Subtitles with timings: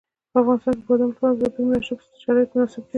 [0.31, 2.89] په افغانستان کې د بادام لپاره طبیعي شرایط مناسب دي.